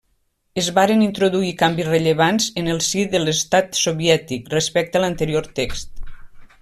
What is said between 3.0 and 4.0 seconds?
de l'Estat